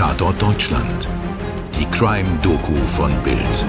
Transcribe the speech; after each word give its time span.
Tatort 0.00 0.40
Deutschland. 0.40 1.08
Die 1.78 1.84
Crime-Doku 1.84 2.74
von 2.86 3.12
Bild. 3.22 3.66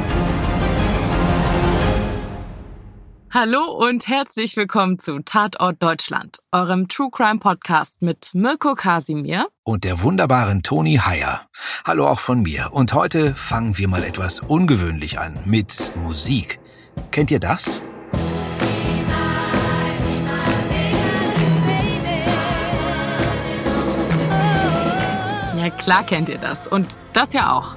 Hallo 3.32 3.66
und 3.86 4.08
herzlich 4.08 4.56
willkommen 4.56 4.98
zu 4.98 5.20
Tatort 5.26 5.84
Deutschland, 5.84 6.40
eurem 6.54 6.88
True 6.88 7.10
Crime 7.12 7.40
Podcast 7.40 8.02
mit 8.02 8.30
Mirko 8.34 8.76
Kasimir 8.76 9.50
und 9.64 9.84
der 9.84 10.04
wunderbaren 10.04 10.64
Toni 10.64 11.02
Heyer. 11.04 11.42
Hallo 11.86 12.08
auch 12.08 12.20
von 12.20 12.44
mir. 12.44 12.70
Und 12.72 12.94
heute 12.94 13.36
fangen 13.36 13.78
wir 13.78 13.90
mal 13.90 14.06
etwas 14.06 14.40
ungewöhnlich 14.40 15.20
an 15.20 15.38
mit 15.44 15.92
Musik. 15.98 16.62
Kennt 17.12 17.30
ihr 17.30 17.42
das? 17.42 17.82
Ja, 25.62 25.70
klar 25.70 26.04
kennt 26.04 26.28
ihr 26.28 26.40
das. 26.40 26.68
Und 26.68 26.88
das 27.14 27.34
ja 27.34 27.54
auch. 27.54 27.76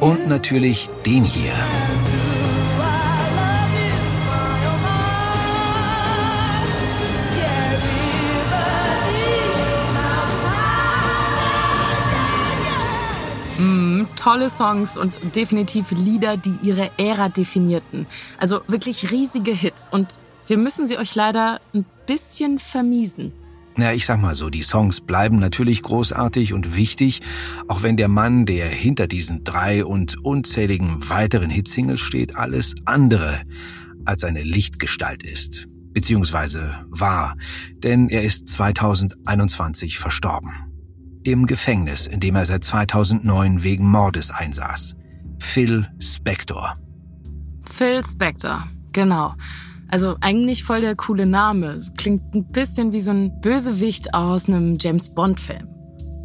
Und 0.00 0.28
natürlich 0.28 0.88
den 1.04 1.24
hier. 1.24 1.52
Tolle 14.20 14.50
Songs 14.50 14.98
und 14.98 15.18
definitiv 15.34 15.90
Lieder, 15.92 16.36
die 16.36 16.54
ihre 16.62 16.90
Ära 16.98 17.28
definierten. 17.30 18.06
Also 18.38 18.60
wirklich 18.68 19.10
riesige 19.10 19.52
Hits. 19.52 19.88
Und 19.90 20.18
wir 20.46 20.58
müssen 20.58 20.86
sie 20.86 20.98
euch 20.98 21.14
leider 21.14 21.60
ein 21.74 21.86
bisschen 22.06 22.58
vermiesen. 22.58 23.32
Ja, 23.78 23.92
ich 23.92 24.04
sag 24.04 24.20
mal 24.20 24.34
so, 24.34 24.50
die 24.50 24.62
Songs 24.62 25.00
bleiben 25.00 25.38
natürlich 25.38 25.82
großartig 25.82 26.52
und 26.52 26.76
wichtig, 26.76 27.22
auch 27.68 27.82
wenn 27.82 27.96
der 27.96 28.08
Mann, 28.08 28.44
der 28.44 28.68
hinter 28.68 29.06
diesen 29.06 29.42
drei 29.44 29.84
und 29.84 30.22
unzähligen 30.22 31.08
weiteren 31.08 31.48
Hitsingles 31.48 32.00
steht, 32.00 32.36
alles 32.36 32.74
andere 32.84 33.40
als 34.04 34.24
eine 34.24 34.42
Lichtgestalt 34.42 35.22
ist. 35.22 35.68
Beziehungsweise 35.92 36.84
war, 36.88 37.36
denn 37.82 38.08
er 38.08 38.22
ist 38.22 38.48
2021 38.48 39.98
verstorben. 39.98 40.69
Im 41.22 41.46
Gefängnis, 41.46 42.06
in 42.06 42.20
dem 42.20 42.34
er 42.34 42.46
seit 42.46 42.64
2009 42.64 43.62
wegen 43.62 43.86
Mordes 43.86 44.30
einsaß. 44.30 44.96
Phil 45.38 45.86
Spector. 46.00 46.78
Phil 47.62 48.02
Spector, 48.04 48.64
genau. 48.92 49.34
Also 49.88 50.16
eigentlich 50.20 50.64
voll 50.64 50.80
der 50.80 50.96
coole 50.96 51.26
Name. 51.26 51.82
Klingt 51.98 52.34
ein 52.34 52.50
bisschen 52.50 52.92
wie 52.92 53.00
so 53.00 53.10
ein 53.10 53.40
Bösewicht 53.40 54.14
aus 54.14 54.48
einem 54.48 54.78
James 54.80 55.12
Bond-Film. 55.14 55.68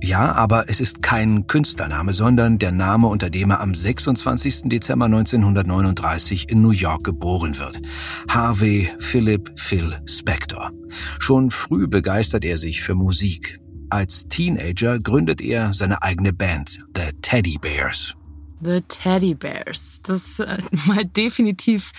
Ja, 0.02 0.34
aber 0.34 0.70
es 0.70 0.80
ist 0.80 1.02
kein 1.02 1.48
Künstlername, 1.48 2.14
sondern 2.14 2.60
der 2.60 2.72
Name, 2.72 3.08
unter 3.08 3.30
dem 3.30 3.50
er 3.50 3.60
am 3.60 3.74
26. 3.74 4.70
Dezember 4.70 5.06
1939 5.06 6.50
in 6.50 6.62
New 6.62 6.72
York 6.72 7.04
geboren 7.04 7.58
wird. 7.58 7.82
Harvey 8.30 8.90
Philip 9.00 9.52
Phil 9.60 9.96
Spector. 10.06 10.72
Schon 11.20 11.50
früh 11.50 11.88
begeistert 11.88 12.46
er 12.46 12.58
sich 12.58 12.82
für 12.82 12.94
Musik. 12.94 13.60
Als 13.90 14.28
Teenager 14.28 15.00
gründet 15.00 15.42
er 15.42 15.74
seine 15.74 16.02
eigene 16.02 16.34
Band, 16.34 16.80
The 16.96 17.12
Teddy 17.22 17.58
Bears. 17.58 18.16
The 18.62 18.82
Teddy 18.82 19.36
Bears. 19.36 20.02
Das 20.04 20.18
ist 20.18 20.40
äh, 20.40 20.58
mal 20.86 21.06
definitiv 21.06 21.92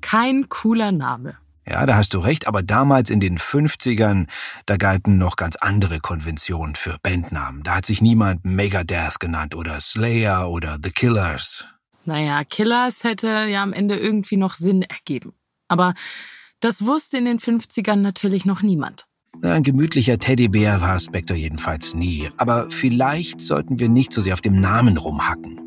kein 0.00 0.48
cooler 0.48 0.92
Name. 0.92 1.36
Ja, 1.66 1.86
da 1.86 1.94
hast 1.94 2.14
du 2.14 2.18
recht, 2.18 2.48
aber 2.48 2.62
damals 2.62 3.08
in 3.10 3.20
den 3.20 3.38
50ern, 3.38 4.26
da 4.66 4.76
galten 4.76 5.16
noch 5.16 5.36
ganz 5.36 5.56
andere 5.56 6.00
Konventionen 6.00 6.74
für 6.74 6.96
Bandnamen. 7.02 7.62
Da 7.62 7.76
hat 7.76 7.86
sich 7.86 8.02
niemand 8.02 8.44
Megadeth 8.44 9.20
genannt 9.20 9.54
oder 9.54 9.80
Slayer 9.80 10.50
oder 10.50 10.78
The 10.82 10.90
Killers. 10.90 11.66
Naja, 12.04 12.42
Killers 12.44 13.04
hätte 13.04 13.46
ja 13.48 13.62
am 13.62 13.72
Ende 13.72 13.96
irgendwie 13.96 14.36
noch 14.36 14.54
Sinn 14.54 14.82
ergeben. 14.82 15.34
Aber 15.68 15.94
das 16.58 16.84
wusste 16.84 17.18
in 17.18 17.26
den 17.26 17.38
50ern 17.38 17.96
natürlich 17.96 18.44
noch 18.44 18.62
niemand. 18.62 19.06
Ein 19.40 19.64
gemütlicher 19.64 20.18
Teddybär 20.18 20.82
war 20.82 21.00
Spectre 21.00 21.34
jedenfalls 21.34 21.94
nie. 21.94 22.28
Aber 22.36 22.70
vielleicht 22.70 23.40
sollten 23.40 23.80
wir 23.80 23.88
nicht 23.88 24.12
so 24.12 24.20
sehr 24.20 24.34
auf 24.34 24.40
dem 24.40 24.60
Namen 24.60 24.98
rumhacken. 24.98 25.58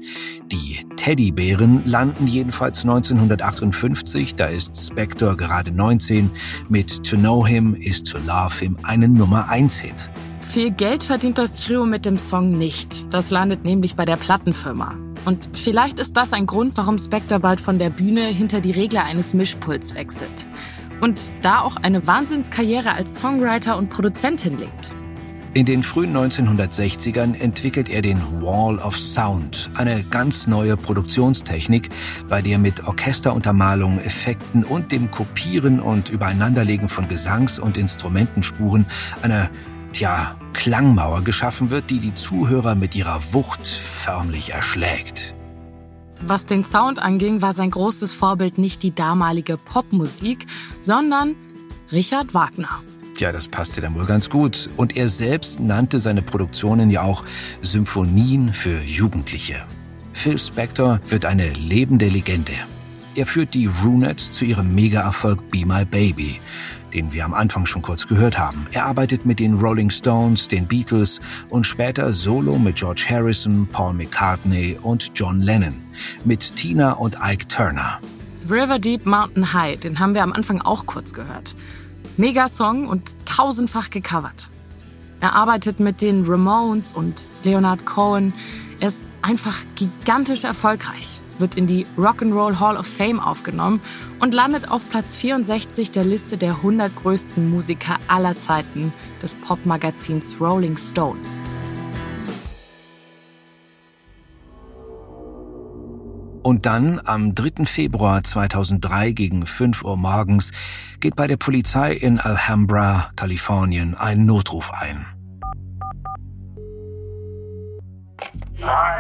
Die 0.50 0.80
Teddybären 0.96 1.82
landen 1.84 2.28
jedenfalls 2.28 2.84
1958, 2.84 4.36
da 4.36 4.46
ist 4.46 4.78
Spectre 4.78 5.36
gerade 5.36 5.72
19, 5.72 6.30
mit 6.70 7.04
To 7.04 7.18
Know 7.18 7.46
Him 7.46 7.74
is 7.74 8.02
to 8.04 8.18
Love 8.20 8.56
Him 8.60 8.78
einen 8.84 9.14
Nummer 9.14 9.50
1 9.50 9.80
Hit. 9.80 10.10
Viel 10.40 10.72
Geld 10.72 11.04
verdient 11.04 11.38
das 11.38 11.66
Trio 11.66 11.86
mit 11.86 12.06
dem 12.06 12.18
Song 12.18 12.58
nicht. 12.58 13.14
Das 13.14 13.30
landet 13.32 13.66
nämlich 13.66 13.96
bei 13.96 14.06
der 14.06 14.16
Plattenfirma. 14.16 14.96
Und 15.26 15.50
vielleicht 15.54 16.00
ist 16.00 16.16
das 16.16 16.32
ein 16.32 16.46
Grund, 16.46 16.78
warum 16.78 16.98
Spectre 16.98 17.40
bald 17.40 17.60
von 17.60 17.80
der 17.80 17.90
Bühne 17.90 18.28
hinter 18.28 18.62
die 18.62 18.72
Regler 18.72 19.04
eines 19.04 19.34
Mischpuls 19.34 19.96
wechselt 19.96 20.48
und 21.02 21.32
da 21.42 21.62
auch 21.62 21.76
eine 21.78 22.06
Wahnsinnskarriere 22.06 22.94
als 22.94 23.16
Songwriter 23.16 23.78
und 23.78 23.90
Produzent 23.90 24.42
hinlegt. 24.42 24.96
In 25.56 25.66
den 25.66 25.84
frühen 25.84 26.14
1960ern 26.18 27.40
entwickelt 27.40 27.88
er 27.88 28.02
den 28.02 28.20
Wall 28.42 28.78
of 28.78 29.00
Sound, 29.00 29.70
eine 29.76 30.04
ganz 30.04 30.48
neue 30.48 30.76
Produktionstechnik, 30.76 31.88
bei 32.28 32.42
der 32.42 32.60
mit 32.60 32.86
Orchesteruntermalung, 32.86 34.00
Effekten 34.00 34.66
und 34.66 34.92
dem 34.92 35.12
Kopieren 35.12 35.80
und 35.80 36.10
Übereinanderlegen 36.10 36.90
von 36.90 37.08
Gesangs- 37.08 37.58
und 37.58 37.78
Instrumentenspuren 37.78 38.86
eine, 39.22 39.50
tja, 39.94 40.36
Klangmauer 40.52 41.24
geschaffen 41.24 41.70
wird, 41.70 41.90
die 41.90 42.00
die 42.00 42.14
Zuhörer 42.14 42.76
mit 42.76 42.94
ihrer 42.94 43.22
Wucht 43.32 43.66
förmlich 43.66 44.52
erschlägt. 44.52 45.35
Was 46.28 46.48
den 46.48 46.66
Sound 46.66 46.98
anging, 46.98 47.44
war 47.44 47.54
sein 47.54 47.70
großes 47.70 48.12
Vorbild 48.12 48.58
nicht 48.58 48.82
die 48.82 48.96
damalige 48.96 49.58
Popmusik, 49.58 50.48
sondern 50.82 51.36
Richard 51.92 52.34
Wagner. 52.34 52.82
Ja, 53.18 53.32
das 53.32 53.48
passte 53.48 53.80
dann 53.80 53.94
wohl 53.94 54.06
ganz 54.06 54.28
gut. 54.28 54.68
Und 54.76 54.98
er 54.98 55.08
selbst 55.08 55.60
nannte 55.60 56.00
seine 56.00 56.24
Produktionen 56.24 56.90
ja 56.90 57.04
auch 57.04 57.24
Symphonien 57.62 58.56
für 58.56 58.82
Jugendliche. 58.82 59.68
Phil 60.14 60.40
Spector 60.40 61.00
wird 61.08 61.28
eine 61.28 61.54
lebende 61.54 62.08
Legende. 62.08 62.54
Er 63.14 63.28
führt 63.28 63.54
die 63.54 63.68
Runettes 63.68 64.32
zu 64.32 64.46
ihrem 64.46 64.74
Mega-Erfolg 64.74 65.52
Be 65.52 65.64
My 65.64 65.86
Baby, 65.86 66.42
den 66.96 67.12
wir 67.12 67.26
am 67.26 67.34
Anfang 67.34 67.66
schon 67.66 67.82
kurz 67.82 68.08
gehört 68.08 68.40
haben. 68.40 68.68
Er 68.72 68.86
arbeitet 68.86 69.26
mit 69.26 69.40
den 69.40 69.56
Rolling 69.56 69.90
Stones, 69.90 70.48
den 70.48 70.66
Beatles 70.66 71.20
und 71.50 71.66
später 71.66 72.14
solo 72.14 72.58
mit 72.58 72.78
George 72.78 73.06
Harrison, 73.10 73.68
Paul 73.68 73.94
McCartney 73.94 74.80
und 74.82 75.12
John 75.14 75.42
Lennon, 75.42 75.76
mit 76.24 76.56
Tina 76.56 76.94
und 76.94 77.18
Ike 77.22 77.48
Turner. 77.48 78.00
River 78.50 78.80
Deep 78.80 79.06
Mountain 79.06 79.54
High, 79.54 79.78
den 79.80 80.00
haben 80.00 80.14
wir 80.14 80.24
am 80.24 80.32
Anfang 80.32 80.62
auch 80.62 80.86
kurz 80.86 81.14
gehört. 81.14 81.56
Mega-Song 82.16 82.88
und 82.88 83.04
tausendfach 83.26 83.90
gecovert. 83.90 84.50
Er 85.20 85.34
arbeitet 85.34 85.82
mit 85.82 86.02
den 86.02 86.24
Ramones 86.26 86.94
und 86.94 87.32
Leonard 87.44 87.86
Cohen. 87.86 88.34
Er 88.82 88.90
ist 88.90 89.14
einfach 89.22 89.58
gigantisch 89.76 90.44
erfolgreich, 90.44 91.22
wird 91.38 91.56
in 91.56 91.66
die 91.66 91.86
Rock'n'Roll 91.98 92.60
Hall 92.60 92.76
of 92.78 92.86
Fame 92.86 93.20
aufgenommen 93.20 93.80
und 94.20 94.34
landet 94.34 94.70
auf 94.70 94.90
Platz 94.90 95.16
64 95.16 95.92
der 95.92 96.04
Liste 96.04 96.38
der 96.38 96.56
100 96.56 96.94
größten 96.94 97.50
Musiker 97.50 97.98
aller 98.08 98.38
Zeiten 98.38 98.92
des 99.22 99.36
Popmagazins 99.38 100.42
Rolling 100.42 100.76
Stone. 100.76 101.20
Und 106.44 106.68
dann, 106.68 107.02
am 107.06 107.34
3. 107.34 107.66
Februar 107.66 108.24
2003 108.24 109.14
gegen 109.14 109.48
5 109.48 109.84
Uhr 109.84 109.98
morgens, 109.98 110.52
geht 111.00 111.16
bei 111.16 111.26
der 111.26 111.38
Polizei 111.38 111.94
in 111.94 112.20
Alhambra, 112.20 113.10
Kalifornien, 113.16 113.96
ein 113.96 114.28
Notruf 114.28 114.72
ein. 114.72 115.15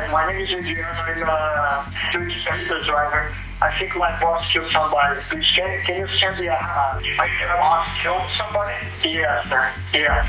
Hi, 0.06 0.12
my 0.12 0.32
name 0.32 0.42
is 0.44 0.54
Adrian. 0.54 0.86
I'm 0.86 1.24
uh, 1.26 1.84
doing 2.12 2.28
the 2.28 2.80
driver. 2.86 3.34
I 3.62 3.72
think 3.80 3.96
my 3.96 4.12
boss 4.20 4.52
killed 4.52 4.72
somebody. 4.72 5.20
Please, 5.30 5.52
can, 5.56 5.84
can 5.84 5.96
you 6.02 6.08
send 6.20 6.40
me 6.40 6.48
a... 6.48 6.54
Uh, 6.54 7.00
my 7.18 7.28
boss 7.58 7.88
killed 8.04 8.30
somebody? 8.38 8.74
Yes, 9.04 9.50
sir. 9.50 9.72
Yeah. 9.94 10.26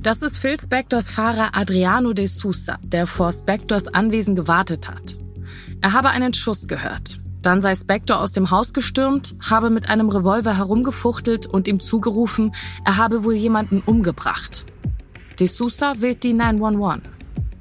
Das 0.00 0.22
ist 0.22 0.38
Phil 0.38 0.60
Spectors 0.60 1.10
Fahrer 1.10 1.50
Adriano 1.52 2.12
de 2.12 2.26
Sousa, 2.26 2.78
der 2.82 3.06
vor 3.06 3.32
Spectors 3.32 3.88
Anwesen 3.88 4.36
gewartet 4.36 4.86
hat. 4.86 5.16
Er 5.80 5.92
habe 5.92 6.10
einen 6.10 6.32
Schuss 6.32 6.68
gehört. 6.68 7.18
Dann 7.42 7.60
sei 7.60 7.74
Spector 7.74 8.20
aus 8.20 8.32
dem 8.32 8.52
Haus 8.52 8.72
gestürmt, 8.72 9.34
habe 9.50 9.70
mit 9.70 9.88
einem 9.88 10.08
Revolver 10.10 10.56
herumgefuchtelt 10.56 11.46
und 11.46 11.66
ihm 11.66 11.80
zugerufen, 11.80 12.54
er 12.84 12.98
habe 12.98 13.24
wohl 13.24 13.34
jemanden 13.34 13.80
umgebracht. 13.80 14.64
De 15.40 15.48
Sousa 15.48 15.94
wählt 16.00 16.22
die 16.22 16.34
911. 16.34 17.00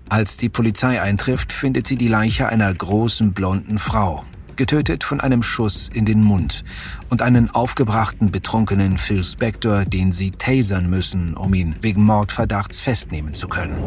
Als 0.10 0.38
die 0.38 0.50
Polizei 0.50 1.00
eintrifft, 1.00 1.52
findet 1.52 1.86
sie 1.86 1.96
die 1.96 2.08
Leiche 2.08 2.50
einer 2.50 2.74
großen 2.74 3.32
blonden 3.32 3.78
Frau, 3.78 4.24
getötet 4.56 5.04
von 5.04 5.22
einem 5.22 5.44
Schuss 5.44 5.88
in 5.94 6.06
den 6.06 6.24
Mund 6.24 6.64
und 7.12 7.22
einen 7.22 7.52
aufgebrachten, 7.52 8.32
betrunkenen 8.32 8.98
Phil 8.98 9.24
Spector, 9.24 9.86
den 9.86 10.12
sie 10.12 10.32
tasern 10.32 10.90
müssen, 10.90 11.36
um 11.36 11.54
ihn 11.54 11.76
wegen 11.82 12.04
Mordverdachts 12.04 12.80
festnehmen 12.80 13.36
zu 13.36 13.48
können. 13.48 13.78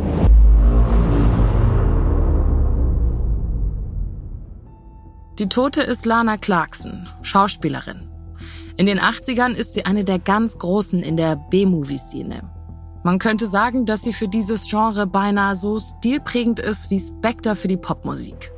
Die 5.40 5.48
Tote 5.48 5.82
ist 5.82 6.06
Lana 6.06 6.36
Clarkson, 6.36 7.08
Schauspielerin. 7.22 8.08
In 8.76 8.86
den 8.86 9.00
80ern 9.00 9.54
ist 9.54 9.74
sie 9.74 9.86
eine 9.86 10.04
der 10.04 10.20
ganz 10.20 10.56
Großen 10.56 11.02
in 11.02 11.16
der 11.16 11.34
B-Movie-Szene. 11.34 12.48
Man 13.04 13.18
könnte 13.18 13.46
sagen, 13.46 13.84
dass 13.84 14.02
sie 14.02 14.12
für 14.12 14.28
dieses 14.28 14.68
Genre 14.68 15.06
beinahe 15.06 15.56
so 15.56 15.78
stilprägend 15.78 16.60
ist 16.60 16.90
wie 16.90 17.00
Spectre 17.00 17.56
für 17.56 17.68
die 17.68 17.76
Popmusik. 17.76 18.52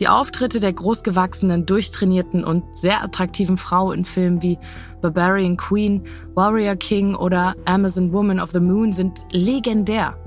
Die 0.00 0.08
Auftritte 0.08 0.58
der 0.58 0.72
großgewachsenen, 0.72 1.66
durchtrainierten 1.66 2.42
und 2.42 2.74
sehr 2.74 3.04
attraktiven 3.04 3.56
Frau 3.56 3.92
in 3.92 4.04
Filmen 4.04 4.42
wie 4.42 4.58
Barbarian 5.02 5.56
Queen, 5.56 6.02
Warrior 6.34 6.74
King 6.74 7.14
oder 7.14 7.54
Amazon 7.64 8.12
Woman 8.12 8.40
of 8.40 8.50
the 8.50 8.60
Moon 8.60 8.92
sind 8.92 9.20
legendär. 9.30 10.18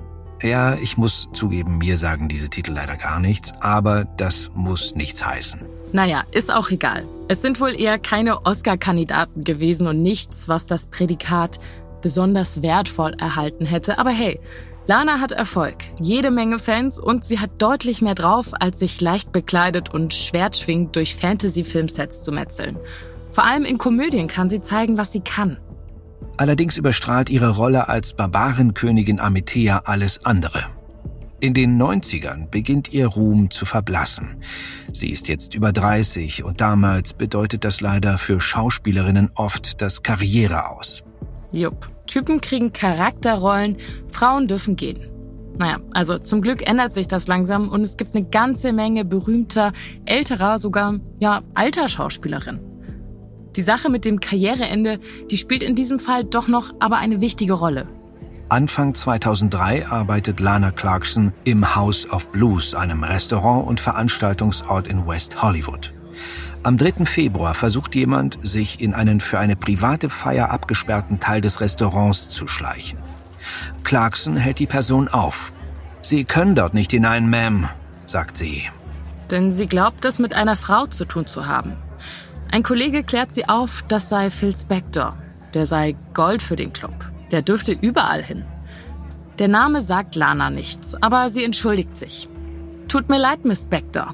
Ja, 0.41 0.75
ich 0.75 0.97
muss 0.97 1.29
zugeben, 1.33 1.79
mir 1.79 1.97
sagen 1.97 2.29
diese 2.29 2.49
Titel 2.49 2.71
leider 2.71 2.95
gar 2.95 3.19
nichts, 3.19 3.53
aber 3.59 4.05
das 4.05 4.51
muss 4.53 4.95
nichts 4.95 5.25
heißen. 5.25 5.59
Naja, 5.91 6.23
ist 6.31 6.53
auch 6.53 6.69
egal. 6.69 7.05
Es 7.27 7.41
sind 7.41 7.59
wohl 7.59 7.73
eher 7.77 7.97
keine 7.97 8.45
Oscar-Kandidaten 8.45 9.43
gewesen 9.43 9.87
und 9.87 10.03
nichts, 10.03 10.47
was 10.47 10.67
das 10.67 10.87
Prädikat 10.87 11.59
besonders 12.07 12.61
wertvoll 12.61 13.15
erhalten 13.19 13.65
hätte. 13.65 13.99
Aber 13.99 14.11
hey, 14.11 14.39
Lana 14.85 15.19
hat 15.19 15.33
Erfolg, 15.33 15.75
jede 15.99 16.31
Menge 16.31 16.57
Fans 16.57 16.97
und 16.97 17.25
sie 17.25 17.39
hat 17.39 17.49
deutlich 17.57 18.01
mehr 18.01 18.15
drauf, 18.15 18.51
als 18.57 18.79
sich 18.79 19.01
leicht 19.01 19.33
bekleidet 19.33 19.93
und 19.93 20.13
schwertschwingend 20.13 20.95
durch 20.95 21.17
Fantasy-Filmsets 21.17 22.23
zu 22.23 22.31
metzeln. 22.31 22.77
Vor 23.33 23.43
allem 23.43 23.65
in 23.65 23.77
Komödien 23.77 24.29
kann 24.29 24.47
sie 24.47 24.61
zeigen, 24.61 24.97
was 24.97 25.11
sie 25.11 25.19
kann. 25.19 25.57
Allerdings 26.37 26.77
überstrahlt 26.77 27.29
ihre 27.29 27.49
Rolle 27.49 27.89
als 27.89 28.13
Barbarenkönigin 28.13 29.19
Amethea 29.19 29.81
alles 29.83 30.25
andere. 30.25 30.63
In 31.41 31.53
den 31.53 31.77
90ern 31.77 32.49
beginnt 32.49 32.93
ihr 32.93 33.07
Ruhm 33.07 33.51
zu 33.51 33.65
verblassen. 33.65 34.37
Sie 34.93 35.09
ist 35.09 35.27
jetzt 35.27 35.55
über 35.55 35.73
30 35.73 36.45
und 36.45 36.61
damals 36.61 37.11
bedeutet 37.11 37.65
das 37.65 37.81
leider 37.81 38.17
für 38.17 38.39
Schauspielerinnen 38.39 39.31
oft 39.35 39.81
das 39.81 40.03
Karriere 40.03 40.69
aus. 40.69 41.03
Jupp. 41.51 41.96
Typen 42.07 42.41
kriegen 42.41 42.73
Charakterrollen, 42.73 43.77
Frauen 44.07 44.47
dürfen 44.47 44.75
gehen. 44.75 45.07
Naja, 45.57 45.79
also 45.91 46.19
zum 46.19 46.41
Glück 46.41 46.67
ändert 46.67 46.93
sich 46.93 47.07
das 47.07 47.27
langsam 47.27 47.69
und 47.69 47.81
es 47.81 47.97
gibt 47.97 48.15
eine 48.15 48.25
ganze 48.25 48.73
Menge 48.73 49.05
berühmter, 49.05 49.73
älterer, 50.05 50.59
sogar, 50.59 50.99
ja, 51.19 51.41
alter 51.53 51.87
Schauspielerinnen. 51.87 52.61
Die 53.55 53.63
Sache 53.63 53.89
mit 53.89 54.05
dem 54.05 54.19
Karriereende, 54.19 54.99
die 55.31 55.37
spielt 55.37 55.63
in 55.63 55.73
diesem 55.73 55.99
Fall 55.99 56.23
doch 56.23 56.47
noch 56.47 56.73
aber 56.79 56.97
eine 56.97 57.21
wichtige 57.21 57.53
Rolle. 57.53 57.87
Anfang 58.49 58.93
2003 58.93 59.87
arbeitet 59.87 60.39
Lana 60.39 60.71
Clarkson 60.71 61.33
im 61.43 61.75
House 61.75 62.07
of 62.09 62.31
Blues, 62.31 62.75
einem 62.75 63.03
Restaurant 63.03 63.67
und 63.67 63.79
Veranstaltungsort 63.79 64.87
in 64.87 65.07
West 65.07 65.41
Hollywood. 65.41 65.91
Am 66.67 66.75
3. 66.75 67.05
Februar 67.05 67.53
versucht 67.53 67.95
jemand, 67.95 68.39
sich 68.41 68.81
in 68.81 68.93
einen 68.93 69.21
für 69.21 69.39
eine 69.39 69.55
private 69.55 70.09
Feier 70.09 70.51
abgesperrten 70.51 71.17
Teil 71.17 71.39
des 71.39 71.61
Restaurants 71.61 72.27
zu 72.27 72.45
schleichen. 72.45 72.99
Clarkson 73.85 74.35
hält 74.35 74.59
die 74.59 74.67
Person 74.67 75.07
auf. 75.07 75.53
Sie 76.01 76.25
können 76.25 76.55
dort 76.55 76.73
nicht 76.73 76.91
hinein, 76.91 77.33
Ma'am, 77.33 77.69
sagt 78.05 78.35
sie. 78.35 78.63
Denn 79.31 79.53
sie 79.53 79.67
glaubt, 79.67 80.03
es 80.03 80.19
mit 80.19 80.33
einer 80.33 80.57
Frau 80.57 80.87
zu 80.87 81.05
tun 81.05 81.25
zu 81.25 81.47
haben. 81.47 81.77
Ein 82.51 82.63
Kollege 82.63 83.05
klärt 83.05 83.31
sie 83.31 83.47
auf, 83.47 83.85
das 83.87 84.09
sei 84.09 84.29
Phil 84.29 84.53
Spector. 84.53 85.15
Der 85.53 85.65
sei 85.65 85.95
Gold 86.13 86.41
für 86.41 86.57
den 86.57 86.73
Club. 86.73 87.09
Der 87.31 87.43
dürfte 87.43 87.71
überall 87.71 88.21
hin. 88.21 88.43
Der 89.39 89.47
Name 89.47 89.79
sagt 89.79 90.15
Lana 90.15 90.49
nichts, 90.49 91.01
aber 91.01 91.29
sie 91.29 91.45
entschuldigt 91.45 91.95
sich. 91.95 92.27
Tut 92.89 93.07
mir 93.07 93.19
leid, 93.19 93.45
Miss 93.45 93.63
Spector. 93.63 94.13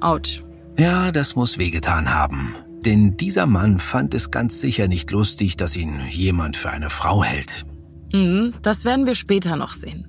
Autsch. 0.00 0.42
Ja, 0.78 1.10
das 1.10 1.34
muss 1.34 1.58
wehgetan 1.58 2.14
haben. 2.14 2.54
Denn 2.84 3.16
dieser 3.16 3.46
Mann 3.46 3.80
fand 3.80 4.14
es 4.14 4.30
ganz 4.30 4.60
sicher 4.60 4.86
nicht 4.86 5.10
lustig, 5.10 5.56
dass 5.56 5.76
ihn 5.76 6.00
jemand 6.08 6.56
für 6.56 6.70
eine 6.70 6.88
Frau 6.88 7.24
hält. 7.24 7.66
Mhm, 8.12 8.54
das 8.62 8.84
werden 8.84 9.04
wir 9.04 9.16
später 9.16 9.56
noch 9.56 9.72
sehen. 9.72 10.06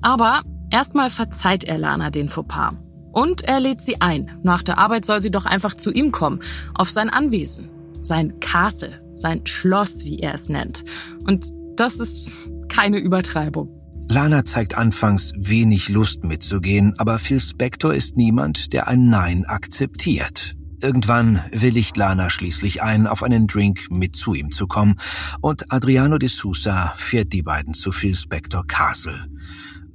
Aber 0.00 0.42
erstmal 0.70 1.10
verzeiht 1.10 1.64
er 1.64 1.76
Lana 1.76 2.10
den 2.10 2.28
Fauxpas. 2.28 2.74
Und 3.10 3.42
er 3.42 3.58
lädt 3.58 3.82
sie 3.82 4.00
ein. 4.00 4.30
Nach 4.44 4.62
der 4.62 4.78
Arbeit 4.78 5.04
soll 5.04 5.20
sie 5.20 5.32
doch 5.32 5.44
einfach 5.44 5.74
zu 5.74 5.92
ihm 5.92 6.12
kommen, 6.12 6.38
auf 6.72 6.88
sein 6.88 7.10
Anwesen, 7.10 7.68
sein 8.00 8.38
Castle, 8.38 9.02
sein 9.14 9.44
Schloss, 9.44 10.04
wie 10.04 10.20
er 10.20 10.34
es 10.34 10.48
nennt. 10.48 10.84
Und 11.26 11.46
das 11.76 11.96
ist 11.96 12.36
keine 12.68 12.98
Übertreibung. 12.98 13.81
Lana 14.08 14.44
zeigt 14.44 14.76
anfangs 14.76 15.32
wenig 15.36 15.88
Lust 15.88 16.24
mitzugehen, 16.24 16.94
aber 16.98 17.18
Phil 17.18 17.40
Spector 17.40 17.94
ist 17.94 18.16
niemand, 18.16 18.72
der 18.72 18.88
ein 18.88 19.08
Nein 19.08 19.44
akzeptiert. 19.46 20.54
Irgendwann 20.82 21.40
willigt 21.52 21.96
Lana 21.96 22.28
schließlich 22.28 22.82
ein, 22.82 23.06
auf 23.06 23.22
einen 23.22 23.46
Drink 23.46 23.86
mit 23.90 24.16
zu 24.16 24.34
ihm 24.34 24.50
zu 24.50 24.66
kommen, 24.66 24.96
und 25.40 25.72
Adriano 25.72 26.18
de 26.18 26.28
Sousa 26.28 26.92
fährt 26.96 27.32
die 27.32 27.42
beiden 27.42 27.72
zu 27.72 27.92
Phil 27.92 28.14
Spector 28.14 28.66
Castle. 28.66 29.26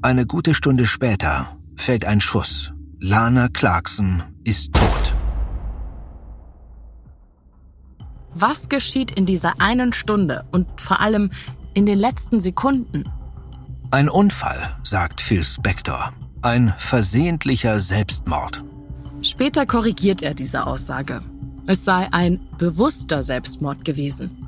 Eine 0.02 0.26
gute 0.26 0.54
Stunde 0.54 0.86
später 0.86 1.58
fällt 1.76 2.06
ein 2.06 2.22
Schuss 2.22 2.72
Lana 3.00 3.48
Clarkson 3.48 4.24
ist 4.44 4.74
tot. 4.74 5.16
Was 8.34 8.70
geschieht 8.70 9.12
in 9.12 9.28
dieser 9.28 9.62
einen 9.62 9.94
Stunde 9.94 10.46
und 10.52 10.82
vor 10.82 11.00
allem 11.00 11.30
in 11.76 11.86
den 11.86 12.00
letzten 12.00 12.42
Sekunden? 12.42 13.04
Ein 13.90 14.10
Unfall, 14.10 14.76
sagt 14.84 15.22
Phil 15.22 15.46
Spector. 15.46 16.12
Ein 16.42 16.74
versehentlicher 16.78 17.80
Selbstmord. 17.80 18.66
Später 19.22 19.66
korrigiert 19.66 20.22
er 20.22 20.34
diese 20.34 20.68
Aussage. 20.68 21.22
Es 21.68 21.86
sei 21.86 22.10
ein 22.12 22.42
bewusster 22.58 23.24
Selbstmord 23.24 23.86
gewesen. 23.86 24.46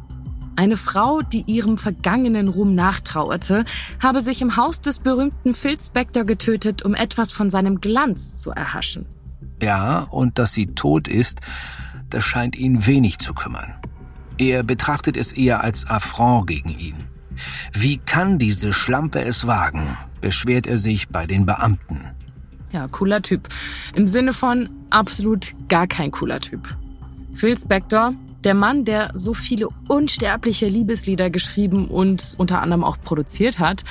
Eine 0.58 0.76
Frau, 0.76 1.22
die 1.22 1.46
ihrem 1.48 1.78
vergangenen 1.78 2.50
Ruhm 2.50 2.76
nachtrauerte, 2.76 3.64
habe 4.04 4.22
sich 4.22 4.42
im 4.42 4.58
Haus 4.58 4.82
des 4.82 5.00
berühmten 5.00 5.54
Phil 5.54 5.80
Spector 5.80 6.26
getötet, 6.26 6.84
um 6.84 6.94
etwas 6.94 7.32
von 7.32 7.50
seinem 7.50 7.80
Glanz 7.80 8.36
zu 8.36 8.52
erhaschen. 8.52 9.06
Ja, 9.62 10.00
und 10.10 10.38
dass 10.38 10.52
sie 10.52 10.66
tot 10.66 11.08
ist, 11.08 11.40
das 12.10 12.26
scheint 12.26 12.58
ihn 12.58 12.86
wenig 12.86 13.20
zu 13.20 13.34
kümmern. 13.34 13.74
Er 14.38 14.64
betrachtet 14.64 15.16
es 15.16 15.32
eher 15.32 15.64
als 15.64 15.90
Affront 15.90 16.48
gegen 16.48 16.78
ihn. 16.78 17.06
Wie 17.74 17.98
kann 17.98 18.40
diese 18.40 18.74
Schlampe 18.74 19.22
es 19.22 19.48
wagen? 19.48 19.98
beschwert 20.22 20.68
er 20.68 20.78
sich 20.78 21.10
bei 21.10 21.26
den 21.26 21.46
Beamten. 21.46 22.02
Ja, 22.72 22.88
cooler 22.88 23.22
Typ. 23.22 23.48
Im 23.96 24.08
Sinne 24.08 24.34
von 24.34 24.70
absolut 24.90 25.56
gar 25.70 25.88
kein 25.88 26.12
cooler 26.12 26.40
Typ. 26.40 26.76
Phil 27.34 27.58
Spector, 27.58 28.14
der 28.44 28.54
Mann, 28.54 28.86
der 28.86 29.12
so 29.14 29.34
viele 29.34 29.68
unsterbliche 29.88 30.68
Liebeslieder 30.68 31.30
geschrieben 31.30 31.88
und 31.88 32.36
unter 32.38 32.62
anderem 32.62 32.84
auch 32.84 33.00
produziert 33.02 33.60
hat, 33.60 33.84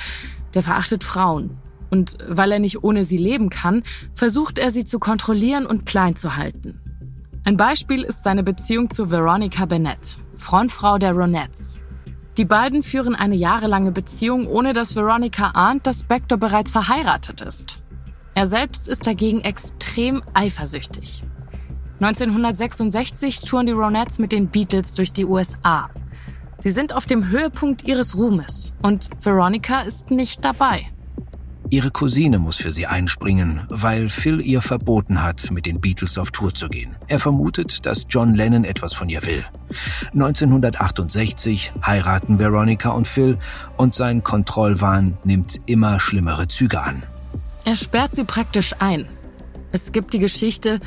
der 0.53 0.63
verachtet 0.63 1.03
Frauen. 1.03 1.57
Und 1.89 2.17
weil 2.27 2.51
er 2.51 2.59
nicht 2.59 2.83
ohne 2.83 3.03
sie 3.03 3.17
leben 3.17 3.49
kann, 3.49 3.83
versucht 4.13 4.59
er 4.59 4.71
sie 4.71 4.85
zu 4.85 4.99
kontrollieren 4.99 5.65
und 5.65 5.85
klein 5.85 6.15
zu 6.15 6.35
halten. 6.35 6.79
Ein 7.43 7.57
Beispiel 7.57 8.03
ist 8.03 8.23
seine 8.23 8.43
Beziehung 8.43 8.89
zu 8.89 9.09
Veronica 9.09 9.65
Bennett, 9.65 10.17
Frontfrau 10.35 10.97
der 10.97 11.13
Ronettes. 11.13 11.79
Die 12.39 12.45
beiden 12.45 12.83
führen 12.83 13.15
eine 13.15 13.35
jahrelange 13.35 13.91
Beziehung, 13.91 14.47
ohne 14.47 14.71
dass 14.71 14.95
Veronica 14.95 15.49
ahnt, 15.55 15.85
dass 15.85 15.99
Spector 15.99 16.37
bereits 16.37 16.71
verheiratet 16.71 17.41
ist. 17.41 17.83
Er 18.33 18.47
selbst 18.47 18.87
ist 18.87 19.05
dagegen 19.05 19.41
extrem 19.41 20.23
eifersüchtig. 20.33 21.25
1966 21.99 23.41
touren 23.41 23.65
die 23.65 23.73
Ronettes 23.73 24.19
mit 24.19 24.31
den 24.31 24.47
Beatles 24.47 24.93
durch 24.93 25.11
die 25.11 25.25
USA. 25.25 25.89
Sie 26.59 26.69
sind 26.69 26.93
auf 26.95 27.05
dem 27.05 27.27
Höhepunkt 27.27 27.85
ihres 27.85 28.17
Ruhmes 28.17 28.73
und 28.81 29.09
Veronica 29.19 29.81
ist 29.81 30.09
nicht 30.09 30.45
dabei. 30.45 30.89
Ihre 31.71 31.91
Cousine 31.91 32.39
muss 32.39 32.55
für 32.55 32.71
sie 32.71 32.87
einspringen, 32.87 33.61
weil 33.69 34.09
Phil 34.09 34.41
ihr 34.41 34.61
verboten 34.61 35.21
hat, 35.21 35.51
mit 35.51 35.67
den 35.67 35.79
Beatles 35.79 36.17
auf 36.17 36.31
Tour 36.31 36.51
zu 36.51 36.67
gehen. 36.67 36.95
Er 37.07 37.19
vermutet, 37.19 37.85
dass 37.85 38.07
John 38.09 38.33
Lennon 38.33 38.63
etwas 38.63 38.93
von 38.93 39.07
ihr 39.07 39.21
will. 39.23 39.45
1968 40.13 41.73
heiraten 41.85 42.39
Veronica 42.39 42.89
und 42.89 43.07
Phil 43.07 43.37
und 43.77 43.93
sein 43.93 44.23
Kontrollwahn 44.23 45.19
nimmt 45.23 45.61
immer 45.67 45.99
schlimmere 45.99 46.47
Züge 46.47 46.81
an. 46.81 47.03
Er 47.65 47.75
sperrt 47.75 48.15
sie 48.15 48.23
praktisch 48.23 48.73
ein. 48.79 49.05
Es 49.71 49.91
gibt 49.91 50.13
die 50.13 50.19
Geschichte, 50.19 50.79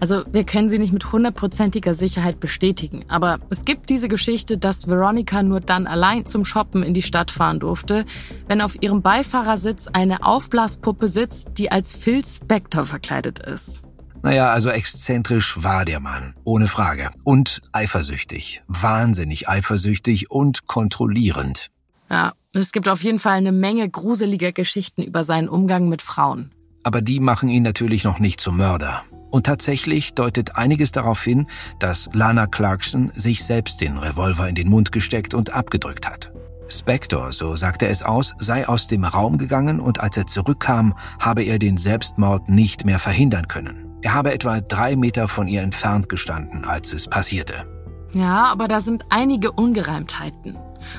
Also 0.00 0.22
wir 0.32 0.44
können 0.44 0.68
sie 0.68 0.78
nicht 0.78 0.92
mit 0.92 1.12
hundertprozentiger 1.12 1.94
Sicherheit 1.94 2.40
bestätigen, 2.40 3.04
aber 3.08 3.38
es 3.50 3.64
gibt 3.64 3.88
diese 3.90 4.08
Geschichte, 4.08 4.58
dass 4.58 4.88
Veronica 4.88 5.42
nur 5.42 5.60
dann 5.60 5.86
allein 5.86 6.26
zum 6.26 6.44
Shoppen 6.44 6.82
in 6.82 6.94
die 6.94 7.02
Stadt 7.02 7.30
fahren 7.30 7.60
durfte, 7.60 8.04
wenn 8.46 8.60
auf 8.60 8.80
ihrem 8.82 9.02
Beifahrersitz 9.02 9.88
eine 9.92 10.24
Aufblaspuppe 10.24 11.08
sitzt, 11.08 11.58
die 11.58 11.70
als 11.70 11.96
Phil 11.96 12.24
Spector 12.24 12.86
verkleidet 12.86 13.38
ist. 13.38 13.82
Naja, 14.22 14.50
also 14.50 14.70
exzentrisch 14.70 15.62
war 15.62 15.84
der 15.84 16.00
Mann, 16.00 16.34
ohne 16.44 16.66
Frage. 16.66 17.10
Und 17.24 17.60
eifersüchtig, 17.72 18.62
wahnsinnig 18.68 19.50
eifersüchtig 19.50 20.30
und 20.30 20.66
kontrollierend. 20.66 21.70
Ja, 22.08 22.32
es 22.54 22.72
gibt 22.72 22.88
auf 22.88 23.02
jeden 23.02 23.18
Fall 23.18 23.36
eine 23.36 23.52
Menge 23.52 23.88
gruseliger 23.88 24.52
Geschichten 24.52 25.02
über 25.02 25.24
seinen 25.24 25.48
Umgang 25.48 25.90
mit 25.90 26.00
Frauen. 26.00 26.52
Aber 26.82 27.02
die 27.02 27.20
machen 27.20 27.50
ihn 27.50 27.62
natürlich 27.62 28.04
noch 28.04 28.18
nicht 28.18 28.40
zum 28.40 28.56
Mörder. 28.56 29.02
Und 29.34 29.46
tatsächlich 29.46 30.14
deutet 30.14 30.54
einiges 30.54 30.92
darauf 30.92 31.20
hin, 31.20 31.48
dass 31.80 32.08
Lana 32.12 32.46
Clarkson 32.46 33.10
sich 33.16 33.42
selbst 33.42 33.80
den 33.80 33.98
Revolver 33.98 34.48
in 34.48 34.54
den 34.54 34.68
Mund 34.68 34.92
gesteckt 34.92 35.34
und 35.34 35.52
abgedrückt 35.52 36.08
hat. 36.08 36.30
Spector, 36.68 37.32
so 37.32 37.56
sagte 37.56 37.88
es 37.88 38.04
aus, 38.04 38.34
sei 38.38 38.68
aus 38.68 38.86
dem 38.86 39.02
Raum 39.02 39.36
gegangen 39.36 39.80
und 39.80 39.98
als 39.98 40.16
er 40.16 40.28
zurückkam, 40.28 40.94
habe 41.18 41.42
er 41.42 41.58
den 41.58 41.78
Selbstmord 41.78 42.48
nicht 42.48 42.84
mehr 42.84 43.00
verhindern 43.00 43.48
können. 43.48 43.98
Er 44.02 44.14
habe 44.14 44.32
etwa 44.32 44.60
drei 44.60 44.94
Meter 44.94 45.26
von 45.26 45.48
ihr 45.48 45.62
entfernt 45.62 46.08
gestanden, 46.08 46.64
als 46.64 46.92
es 46.92 47.08
passierte. 47.08 47.66
Ja, 48.12 48.44
aber 48.44 48.68
da 48.68 48.78
sind 48.78 49.04
einige 49.08 49.50
Ungereimtheiten. 49.50 50.56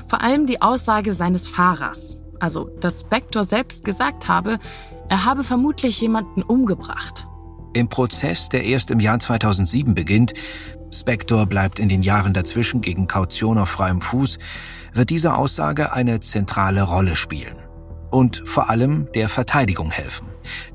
Vor 0.08 0.20
allem 0.20 0.46
die 0.46 0.62
Aussage 0.62 1.14
seines 1.14 1.48
Fahrers. 1.48 2.18
Also, 2.42 2.66
dass 2.82 3.00
Spector 3.00 3.46
selbst 3.46 3.86
gesagt 3.86 4.28
habe, 4.28 4.60
er 5.08 5.24
habe 5.24 5.46
vermutlich 5.46 6.02
jemanden 6.02 6.44
umgebracht. 6.44 7.30
Im 7.76 7.90
Prozess, 7.90 8.48
der 8.48 8.64
erst 8.64 8.90
im 8.90 9.02
Jahr 9.02 9.20
2007 9.20 9.94
beginnt, 9.96 10.34
Spector 10.94 11.46
bleibt 11.46 11.78
in 11.78 11.90
den 11.90 12.04
Jahren 12.04 12.34
dazwischen 12.34 12.80
gegen 12.80 13.06
Kaution 13.06 13.58
auf 13.58 13.68
freiem 13.68 14.00
Fuß, 14.00 14.40
wird 14.94 15.10
diese 15.10 15.36
Aussage 15.36 15.92
eine 15.92 16.22
zentrale 16.22 16.84
Rolle 16.84 17.18
spielen. 17.18 17.58
Und 18.12 18.42
vor 18.46 18.70
allem 18.70 19.10
der 19.14 19.28
Verteidigung 19.28 19.92
helfen. 19.92 20.30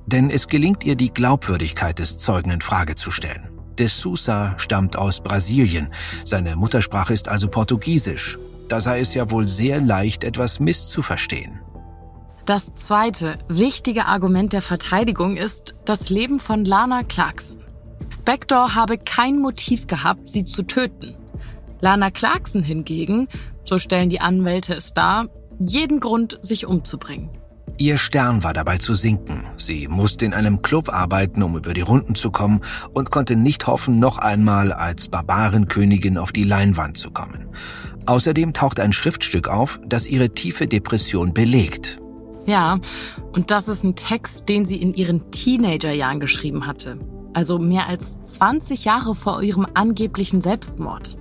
Denn 0.05 0.31
es 0.31 0.47
gelingt 0.47 0.85
ihr, 0.85 0.95
die 0.95 1.11
Glaubwürdigkeit 1.11 1.99
des 1.99 2.19
Zeugen 2.19 2.51
in 2.51 2.61
Frage 2.61 2.97
zu 2.97 3.11
stellen. 3.11 3.49
De 3.79 3.87
Sousa 3.87 4.59
stammt 4.59 4.97
aus 4.97 5.23
Brasilien. 5.23 5.89
Seine 6.27 6.55
Muttersprache 6.55 7.15
ist 7.15 7.31
also 7.31 7.49
Portugiesisch. 7.49 8.39
Da 8.69 8.79
sei 8.79 9.01
es 9.01 9.15
ja 9.15 9.31
wohl 9.31 9.49
sehr 9.49 9.81
leicht, 9.81 10.23
etwas 10.23 10.61
misszuverstehen. 10.61 11.61
Das 12.47 12.75
zweite 12.75 13.39
wichtige 13.49 14.07
Argument 14.07 14.53
der 14.53 14.63
Verteidigung 14.63 15.37
ist 15.37 15.75
das 15.85 16.11
Leben 16.11 16.41
von 16.41 16.65
Lana 16.65 17.03
Clarkson. 17.03 17.59
Spector 18.13 18.75
habe 18.75 18.99
kein 18.99 19.39
Motiv 19.39 19.87
gehabt, 19.87 20.27
sie 20.29 20.45
zu 20.45 20.63
töten. 20.65 21.17
Lana 21.81 22.11
Clarkson 22.11 22.63
hingegen, 22.63 23.29
so 23.65 23.79
stellen 23.79 24.11
die 24.11 24.21
Anwälte 24.21 24.75
es 24.75 24.95
dar, 24.95 25.29
jeden 25.59 26.01
Grund, 26.01 26.39
sich 26.43 26.67
umzubringen. 26.67 27.31
Ihr 27.79 27.97
Stern 27.97 28.45
war 28.45 28.53
dabei 28.53 28.77
zu 28.77 28.95
sinken. 28.95 29.45
Sie 29.57 29.89
musste 29.89 30.27
in 30.27 30.35
einem 30.35 30.61
Club 30.61 30.93
arbeiten, 30.93 31.43
um 31.43 31.57
über 31.57 31.73
die 31.73 31.81
Runden 31.81 32.15
zu 32.15 32.31
kommen 32.31 32.61
und 32.93 33.11
konnte 33.11 33.37
nicht 33.37 33.67
hoffen, 33.67 33.99
noch 33.99 34.19
einmal 34.19 34.73
als 34.73 35.09
Barbarenkönigin 35.09 36.19
auf 36.19 36.33
die 36.33 36.45
Leinwand 36.45 36.99
zu 36.99 37.11
kommen. 37.11 37.49
Außerdem 38.05 38.53
taucht 38.53 38.81
ein 38.81 38.93
Schriftstück 38.93 39.49
auf, 39.49 39.81
das 39.87 40.07
ihre 40.07 40.31
tiefe 40.31 40.67
Depression 40.67 41.33
belegt. 41.33 42.00
Ja, 42.51 42.81
und 43.31 43.53
das 43.53 43.69
ist 43.69 43.85
ein 43.85 43.95
Text, 43.95 44.49
den 44.49 44.67
sie 44.67 44.83
in 44.83 44.93
ihren 44.93 45.31
Teenagerjahren 45.31 46.19
geschrieben 46.19 46.67
hatte. 46.67 46.99
Also 47.33 47.61
mehr 47.61 47.87
als 47.87 48.21
20 48.23 48.85
Jahre 48.85 49.15
vor 49.15 49.41
ihrem 49.41 49.69
angeblichen 49.75 50.41
Selbstmord. 50.41 51.17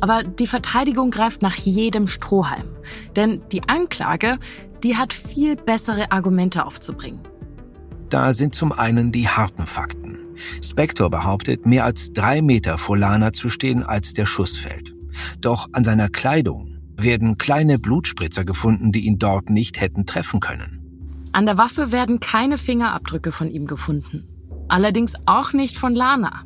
Aber 0.00 0.24
die 0.24 0.48
Verteidigung 0.48 1.12
greift 1.12 1.42
nach 1.42 1.54
jedem 1.54 2.08
Strohhalm. 2.08 2.66
Denn 3.14 3.40
die 3.52 3.62
Anklage, 3.68 4.40
die 4.82 4.96
hat 4.96 5.12
viel 5.12 5.54
bessere 5.54 6.10
Argumente 6.10 6.66
aufzubringen. 6.66 7.20
Da 8.08 8.32
sind 8.32 8.56
zum 8.56 8.72
einen 8.72 9.12
die 9.12 9.28
harten 9.28 9.66
Fakten. 9.66 10.18
Spector 10.60 11.08
behauptet, 11.08 11.66
mehr 11.66 11.84
als 11.84 12.12
drei 12.12 12.42
Meter 12.42 12.78
vor 12.78 12.98
Lana 12.98 13.32
zu 13.32 13.48
stehen, 13.48 13.84
als 13.84 14.12
der 14.12 14.26
Schuss 14.26 14.56
fällt. 14.56 14.92
Doch 15.40 15.68
an 15.70 15.84
seiner 15.84 16.08
Kleidung 16.08 16.73
werden 16.96 17.38
kleine 17.38 17.78
Blutspritzer 17.78 18.44
gefunden, 18.44 18.92
die 18.92 19.06
ihn 19.06 19.18
dort 19.18 19.50
nicht 19.50 19.80
hätten 19.80 20.06
treffen 20.06 20.40
können. 20.40 20.80
An 21.32 21.46
der 21.46 21.58
Waffe 21.58 21.90
werden 21.90 22.20
keine 22.20 22.58
Fingerabdrücke 22.58 23.32
von 23.32 23.50
ihm 23.50 23.66
gefunden. 23.66 24.24
Allerdings 24.68 25.14
auch 25.26 25.52
nicht 25.52 25.76
von 25.76 25.94
Lana. 25.94 26.44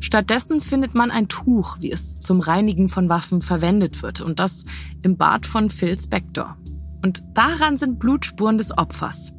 Stattdessen 0.00 0.60
findet 0.60 0.94
man 0.94 1.10
ein 1.10 1.28
Tuch, 1.28 1.76
wie 1.80 1.90
es 1.90 2.18
zum 2.18 2.40
Reinigen 2.40 2.88
von 2.88 3.08
Waffen 3.08 3.42
verwendet 3.42 4.02
wird, 4.02 4.20
und 4.20 4.38
das 4.38 4.64
im 5.02 5.16
Bad 5.16 5.46
von 5.46 5.70
Phil 5.70 5.98
Spector. 5.98 6.56
Und 7.02 7.22
daran 7.34 7.76
sind 7.76 7.98
Blutspuren 7.98 8.58
des 8.58 8.76
Opfers. 8.76 9.32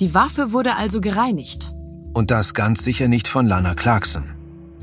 Die 0.00 0.14
Waffe 0.14 0.52
wurde 0.52 0.76
also 0.76 1.00
gereinigt. 1.00 1.72
Und 2.14 2.30
das 2.30 2.54
ganz 2.54 2.82
sicher 2.84 3.08
nicht 3.08 3.28
von 3.28 3.46
Lana 3.46 3.74
Clarkson. 3.74 4.37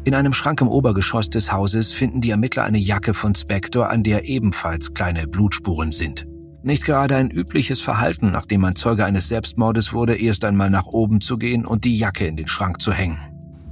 In 0.06 0.14
einem 0.14 0.34
Schrank 0.34 0.62
im 0.62 0.68
Obergeschoss 0.68 1.32
des 1.32 1.52
Hauses 1.52 1.92
finden 1.92 2.22
die 2.22 2.30
Ermittler 2.30 2.64
eine 2.64 2.78
Jacke 2.78 3.16
von 3.16 3.34
Spector, 3.34 3.90
an 3.90 4.04
der 4.04 4.26
ebenfalls 4.26 4.94
kleine 4.94 5.28
Blutspuren 5.28 5.92
sind. 5.92 6.28
Nicht 6.62 6.86
gerade 6.86 7.16
ein 7.16 7.32
übliches 7.32 7.82
Verhalten, 7.82 8.30
nachdem 8.32 8.62
man 8.62 8.76
Zeuge 8.76 9.04
eines 9.04 9.30
Selbstmordes 9.30 9.94
wurde, 9.94 10.16
erst 10.16 10.46
einmal 10.46 10.70
nach 10.70 10.86
oben 10.86 11.22
zu 11.22 11.40
gehen 11.40 11.66
und 11.66 11.86
die 11.86 11.98
Jacke 11.98 12.28
in 12.28 12.36
den 12.36 12.48
Schrank 12.48 12.82
zu 12.82 12.94
hängen. 12.94 13.18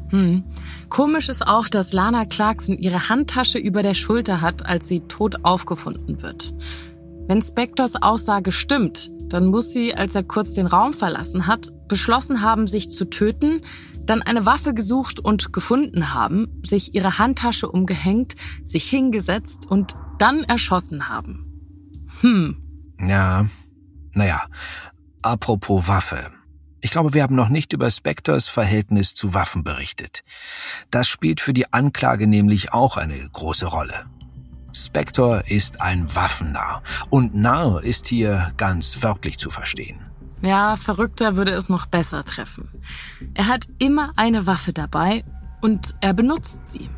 Hm. 0.10 0.44
Komisch 0.90 1.30
ist 1.30 1.46
auch, 1.46 1.70
dass 1.70 1.94
Lana 1.94 2.26
Clarkson 2.26 2.80
ihre 2.80 3.10
Handtasche 3.10 3.60
über 3.60 3.84
der 3.84 3.94
Schulter 3.94 4.42
hat, 4.42 4.66
als 4.66 4.88
sie 4.88 5.02
tot 5.02 5.38
aufgefunden 5.44 6.24
wird. 6.24 6.52
Wenn 7.28 7.44
Spectors 7.44 7.96
Aussage 8.02 8.52
stimmt, 8.52 9.12
dann 9.30 9.46
muss 9.46 9.72
sie, 9.72 9.94
als 9.94 10.16
er 10.16 10.24
kurz 10.24 10.54
den 10.54 10.66
Raum 10.66 10.94
verlassen 10.94 11.46
hat, 11.46 11.70
beschlossen 11.94 12.42
haben, 12.42 12.66
sich 12.66 12.90
zu 12.90 13.06
töten, 13.06 13.62
dann 14.04 14.24
eine 14.24 14.48
Waffe 14.48 14.74
gesucht 14.74 15.20
und 15.20 15.54
gefunden 15.54 16.12
haben, 16.12 16.60
sich 16.66 16.96
ihre 16.96 17.20
Handtasche 17.20 17.70
umgehängt, 17.70 18.34
sich 18.64 18.90
hingesetzt 18.90 19.68
und 19.70 19.94
dann 20.18 20.44
erschossen 20.44 21.08
haben. 21.08 21.46
Hm. 22.22 22.58
Ja, 23.00 23.46
naja, 24.14 24.42
apropos 25.22 25.88
Waffe. 25.88 26.32
Ich 26.82 26.90
glaube, 26.90 27.14
wir 27.14 27.22
haben 27.22 27.36
noch 27.36 27.50
nicht 27.50 27.74
über 27.74 27.92
Spectors 27.92 28.48
Verhältnis 28.48 29.14
zu 29.14 29.36
Waffen 29.36 29.64
berichtet. 29.64 30.24
Das 30.90 31.08
spielt 31.08 31.42
für 31.42 31.54
die 31.54 31.72
Anklage 31.72 32.26
nämlich 32.26 32.74
auch 32.74 32.98
eine 32.98 33.30
große 33.30 33.68
Rolle. 33.68 34.08
Spector 34.76 35.44
ist 35.46 35.80
ein 35.80 36.14
Waffennarr 36.16 36.82
und 37.12 37.36
Narr 37.36 37.84
ist 37.84 38.08
hier 38.08 38.52
ganz 38.58 39.04
wörtlich 39.04 39.38
zu 39.38 39.52
verstehen. 39.52 40.00
Ja, 40.44 40.76
verrückter 40.76 41.38
würde 41.38 41.52
es 41.52 41.70
noch 41.70 41.86
besser 41.86 42.26
treffen. 42.26 42.68
Er 43.34 43.48
hat 43.48 43.66
immer 43.80 44.12
eine 44.18 44.46
Waffe 44.46 44.74
dabei 44.74 45.24
und 45.62 45.96
er 46.02 46.14
benutzt 46.14 46.68
sie. 46.68 46.90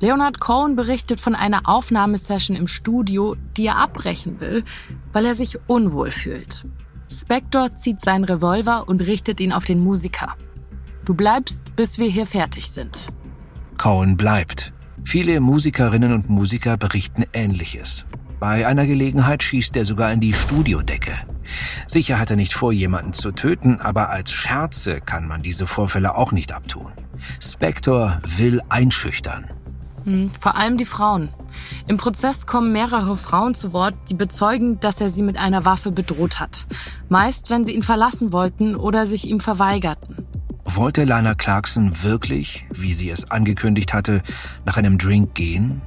Leonard 0.00 0.40
Cohen 0.40 0.76
berichtet 0.76 1.20
von 1.20 1.34
einer 1.34 1.68
Aufnahmesession 1.68 2.56
im 2.56 2.66
Studio, 2.66 3.36
die 3.56 3.66
er 3.66 3.76
abbrechen 3.76 4.40
will, 4.40 4.64
weil 5.12 5.26
er 5.26 5.34
sich 5.34 5.58
unwohl 5.66 6.10
fühlt. 6.10 6.66
Spector 7.10 7.76
zieht 7.76 8.00
seinen 8.00 8.24
Revolver 8.24 8.88
und 8.88 9.06
richtet 9.06 9.40
ihn 9.40 9.52
auf 9.52 9.64
den 9.64 9.80
Musiker. 9.80 10.34
Du 11.04 11.14
bleibst, 11.14 11.76
bis 11.76 11.98
wir 11.98 12.08
hier 12.08 12.26
fertig 12.26 12.70
sind. 12.70 13.08
Cohen 13.76 14.16
bleibt. 14.16 14.72
Viele 15.04 15.40
Musikerinnen 15.40 16.12
und 16.12 16.28
Musiker 16.30 16.76
berichten 16.76 17.24
Ähnliches. 17.32 18.06
Bei 18.38 18.66
einer 18.66 18.86
Gelegenheit 18.86 19.42
schießt 19.42 19.76
er 19.76 19.84
sogar 19.84 20.12
in 20.12 20.20
die 20.20 20.34
Studiodecke. 20.34 21.12
Sicher 21.86 22.18
hat 22.18 22.30
er 22.30 22.36
nicht 22.36 22.52
vor, 22.52 22.72
jemanden 22.72 23.12
zu 23.12 23.32
töten, 23.32 23.80
aber 23.80 24.10
als 24.10 24.32
Scherze 24.32 25.00
kann 25.00 25.26
man 25.26 25.42
diese 25.42 25.66
Vorfälle 25.66 26.16
auch 26.16 26.32
nicht 26.32 26.52
abtun. 26.52 26.92
Spector 27.40 28.20
will 28.24 28.60
einschüchtern. 28.68 29.46
Hm, 30.04 30.30
vor 30.38 30.56
allem 30.56 30.76
die 30.76 30.84
Frauen. 30.84 31.30
Im 31.88 31.96
Prozess 31.96 32.46
kommen 32.46 32.72
mehrere 32.72 33.16
Frauen 33.16 33.54
zu 33.54 33.72
Wort, 33.72 33.94
die 34.10 34.14
bezeugen, 34.14 34.78
dass 34.80 35.00
er 35.00 35.08
sie 35.08 35.22
mit 35.22 35.36
einer 35.36 35.64
Waffe 35.64 35.90
bedroht 35.90 36.38
hat. 36.38 36.66
Meist, 37.08 37.50
wenn 37.50 37.64
sie 37.64 37.74
ihn 37.74 37.82
verlassen 37.82 38.32
wollten 38.32 38.76
oder 38.76 39.06
sich 39.06 39.28
ihm 39.28 39.40
verweigerten. 39.40 40.16
Wollte 40.64 41.04
Lana 41.04 41.34
Clarkson 41.34 42.02
wirklich, 42.02 42.66
wie 42.70 42.92
sie 42.92 43.08
es 43.08 43.30
angekündigt 43.30 43.94
hatte, 43.94 44.22
nach 44.64 44.76
einem 44.76 44.98
Drink 44.98 45.34
gehen? 45.34 45.80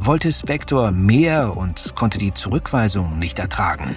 Wollte 0.00 0.30
Spector 0.30 0.92
mehr 0.92 1.56
und 1.56 1.94
konnte 1.96 2.18
die 2.18 2.32
Zurückweisung 2.32 3.18
nicht 3.18 3.40
ertragen? 3.40 3.96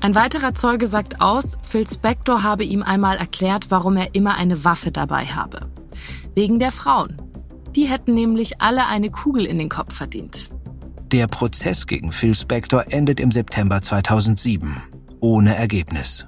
Ein 0.00 0.14
weiterer 0.14 0.54
Zeuge 0.54 0.88
sagt 0.88 1.20
aus, 1.20 1.56
Phil 1.62 1.88
Spector 1.88 2.42
habe 2.42 2.64
ihm 2.64 2.82
einmal 2.82 3.16
erklärt, 3.16 3.70
warum 3.70 3.96
er 3.96 4.14
immer 4.14 4.34
eine 4.34 4.64
Waffe 4.64 4.90
dabei 4.90 5.26
habe. 5.26 5.70
Wegen 6.34 6.58
der 6.58 6.72
Frauen. 6.72 7.16
Die 7.76 7.84
hätten 7.84 8.14
nämlich 8.14 8.60
alle 8.60 8.86
eine 8.86 9.10
Kugel 9.10 9.46
in 9.46 9.58
den 9.58 9.68
Kopf 9.68 9.94
verdient. 9.94 10.50
Der 11.12 11.28
Prozess 11.28 11.86
gegen 11.86 12.10
Phil 12.10 12.34
Spector 12.34 12.84
endet 12.90 13.20
im 13.20 13.30
September 13.30 13.80
2007. 13.80 14.82
Ohne 15.20 15.54
Ergebnis. 15.54 16.26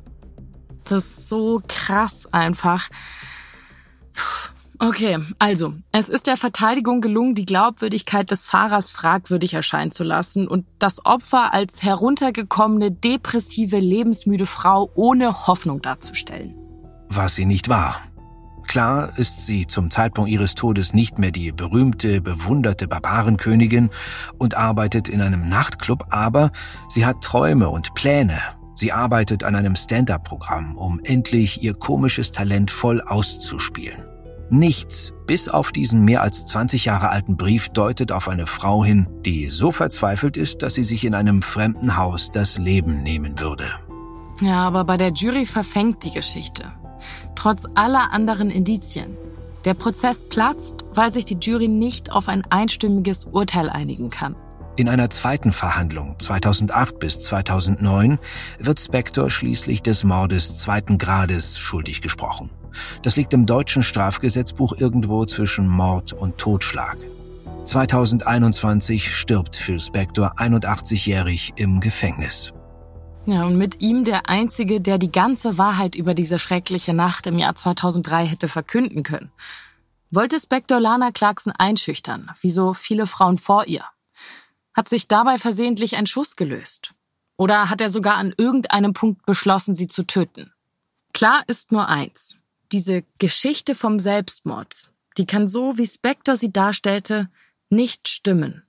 Das 0.84 1.04
ist 1.04 1.28
so 1.28 1.60
krass 1.66 2.32
einfach. 2.32 2.88
Okay, 4.80 5.18
also, 5.40 5.74
es 5.90 6.08
ist 6.08 6.28
der 6.28 6.36
Verteidigung 6.36 7.00
gelungen, 7.00 7.34
die 7.34 7.44
Glaubwürdigkeit 7.44 8.30
des 8.30 8.46
Fahrers 8.46 8.92
fragwürdig 8.92 9.54
erscheinen 9.54 9.90
zu 9.90 10.04
lassen 10.04 10.46
und 10.46 10.66
das 10.78 11.04
Opfer 11.04 11.52
als 11.52 11.82
heruntergekommene, 11.82 12.92
depressive, 12.92 13.78
lebensmüde 13.78 14.46
Frau 14.46 14.90
ohne 14.94 15.48
Hoffnung 15.48 15.82
darzustellen. 15.82 16.54
Was 17.08 17.34
sie 17.34 17.44
nicht 17.44 17.68
war. 17.68 17.96
Klar 18.68 19.18
ist 19.18 19.46
sie 19.46 19.66
zum 19.66 19.90
Zeitpunkt 19.90 20.30
ihres 20.30 20.54
Todes 20.54 20.92
nicht 20.92 21.18
mehr 21.18 21.32
die 21.32 21.50
berühmte, 21.50 22.20
bewunderte 22.20 22.86
Barbarenkönigin 22.86 23.90
und 24.36 24.56
arbeitet 24.56 25.08
in 25.08 25.22
einem 25.22 25.48
Nachtclub, 25.48 26.04
aber 26.10 26.52
sie 26.88 27.04
hat 27.04 27.24
Träume 27.24 27.70
und 27.70 27.94
Pläne. 27.94 28.38
Sie 28.74 28.92
arbeitet 28.92 29.42
an 29.42 29.56
einem 29.56 29.74
Stand-up-Programm, 29.74 30.76
um 30.76 31.00
endlich 31.02 31.62
ihr 31.64 31.74
komisches 31.74 32.30
Talent 32.30 32.70
voll 32.70 33.00
auszuspielen. 33.00 34.04
Nichts, 34.50 35.12
bis 35.26 35.48
auf 35.48 35.72
diesen 35.72 36.04
mehr 36.04 36.22
als 36.22 36.46
20 36.46 36.86
Jahre 36.86 37.10
alten 37.10 37.36
Brief, 37.36 37.68
deutet 37.68 38.12
auf 38.12 38.28
eine 38.28 38.46
Frau 38.46 38.84
hin, 38.84 39.06
die 39.24 39.48
so 39.48 39.70
verzweifelt 39.70 40.36
ist, 40.36 40.62
dass 40.62 40.74
sie 40.74 40.84
sich 40.84 41.04
in 41.04 41.14
einem 41.14 41.42
fremden 41.42 41.96
Haus 41.96 42.30
das 42.30 42.56
Leben 42.56 43.02
nehmen 43.02 43.38
würde. 43.38 43.66
Ja, 44.40 44.66
aber 44.66 44.84
bei 44.84 44.96
der 44.96 45.12
Jury 45.12 45.44
verfängt 45.44 46.04
die 46.04 46.12
Geschichte. 46.12 46.64
Trotz 47.34 47.66
aller 47.74 48.12
anderen 48.12 48.50
Indizien. 48.50 49.16
Der 49.64 49.74
Prozess 49.74 50.26
platzt, 50.28 50.86
weil 50.94 51.12
sich 51.12 51.24
die 51.24 51.38
Jury 51.40 51.68
nicht 51.68 52.12
auf 52.12 52.28
ein 52.28 52.44
einstimmiges 52.48 53.24
Urteil 53.24 53.68
einigen 53.68 54.08
kann. 54.08 54.34
In 54.76 54.88
einer 54.88 55.10
zweiten 55.10 55.50
Verhandlung 55.50 56.14
2008 56.20 57.00
bis 57.00 57.20
2009 57.20 58.18
wird 58.60 58.78
Spector 58.78 59.28
schließlich 59.28 59.82
des 59.82 60.04
Mordes 60.04 60.58
zweiten 60.58 60.98
Grades 60.98 61.58
schuldig 61.58 62.00
gesprochen. 62.00 62.48
Das 63.02 63.16
liegt 63.16 63.32
im 63.34 63.46
deutschen 63.46 63.82
Strafgesetzbuch 63.82 64.72
irgendwo 64.76 65.24
zwischen 65.24 65.68
Mord 65.68 66.12
und 66.12 66.38
Totschlag. 66.38 66.98
2021 67.64 69.14
stirbt 69.14 69.54
Phil 69.54 69.78
Spector 69.78 70.36
81-jährig 70.38 71.52
im 71.56 71.80
Gefängnis. 71.80 72.54
Ja, 73.26 73.44
und 73.44 73.58
mit 73.58 73.82
ihm 73.82 74.04
der 74.04 74.30
Einzige, 74.30 74.80
der 74.80 74.96
die 74.96 75.12
ganze 75.12 75.58
Wahrheit 75.58 75.94
über 75.94 76.14
diese 76.14 76.38
schreckliche 76.38 76.94
Nacht 76.94 77.26
im 77.26 77.36
Jahr 77.36 77.54
2003 77.54 78.24
hätte 78.24 78.48
verkünden 78.48 79.02
können. 79.02 79.30
Wollte 80.10 80.40
Spector 80.40 80.80
Lana 80.80 81.10
Clarkson 81.10 81.52
einschüchtern, 81.52 82.30
wie 82.40 82.48
so 82.48 82.72
viele 82.72 83.06
Frauen 83.06 83.36
vor 83.36 83.66
ihr? 83.66 83.84
Hat 84.72 84.88
sich 84.88 85.06
dabei 85.06 85.36
versehentlich 85.36 85.96
ein 85.96 86.06
Schuss 86.06 86.36
gelöst? 86.36 86.94
Oder 87.36 87.68
hat 87.68 87.82
er 87.82 87.90
sogar 87.90 88.16
an 88.16 88.32
irgendeinem 88.38 88.94
Punkt 88.94 89.26
beschlossen, 89.26 89.74
sie 89.74 89.88
zu 89.88 90.06
töten? 90.06 90.54
Klar 91.12 91.42
ist 91.48 91.70
nur 91.70 91.86
eins 91.88 92.38
diese 92.72 93.04
Geschichte 93.18 93.74
vom 93.74 93.98
Selbstmord, 94.00 94.92
die 95.16 95.26
kann 95.26 95.48
so, 95.48 95.78
wie 95.78 95.86
Spector 95.86 96.36
sie 96.36 96.52
darstellte, 96.52 97.28
nicht 97.70 98.08
stimmen. 98.08 98.62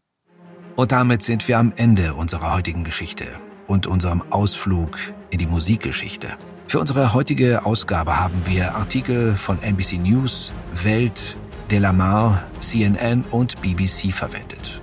Und 0.76 0.92
damit 0.92 1.24
sind 1.24 1.48
wir 1.48 1.60
am 1.60 1.74
Ende 1.76 2.14
unserer 2.14 2.54
heutigen 2.54 2.84
Geschichte 2.84 3.28
und 3.68 3.86
unserem 3.86 4.22
Ausflug 4.32 4.98
in 5.30 5.38
die 5.38 5.46
Musikgeschichte. 5.46 6.38
Für 6.68 6.80
unsere 6.80 7.14
heutige 7.14 7.66
Ausgabe 7.66 8.20
haben 8.20 8.42
wir 8.46 8.76
Artikel 8.76 9.36
von 9.36 9.62
NBC 9.62 9.98
News, 9.98 10.54
Welt, 10.84 11.36
Delamar, 11.72 12.44
CNN 12.60 13.24
und 13.32 13.62
BBC 13.62 14.14
verwendet. 14.14 14.82